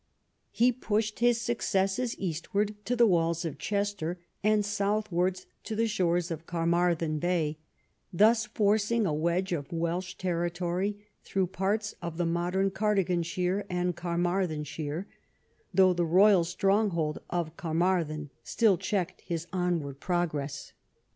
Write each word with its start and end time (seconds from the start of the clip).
He 0.49 0.71
pushed 0.71 1.19
his 1.19 1.39
successes 1.39 2.17
eastwards 2.17 2.71
to 2.85 2.95
the 2.95 3.05
walls 3.05 3.45
of 3.45 3.59
Chester, 3.59 4.17
and 4.43 4.65
southwards 4.65 5.45
to 5.65 5.75
the 5.75 5.85
shores 5.85 6.31
of 6.31 6.47
Carmarthen 6.47 7.19
Bay, 7.19 7.59
thus 8.11 8.47
forcing 8.47 9.05
a 9.05 9.13
wedge 9.13 9.51
of 9.53 9.71
Welsh 9.71 10.15
territory 10.17 10.97
through 11.23 11.45
parts 11.45 11.93
of 12.01 12.17
the 12.17 12.25
modern 12.25 12.71
Cardiganshire 12.71 13.63
and 13.69 13.95
Carmarthenshire, 13.95 15.05
though 15.71 15.93
the 15.93 16.03
royal 16.07 16.45
stronghold 16.45 17.19
of 17.29 17.55
Car 17.55 17.75
marthen 17.75 18.31
still 18.43 18.79
checked 18.79 19.21
his 19.21 19.45
onward 19.53 19.99
progress. 19.99 20.73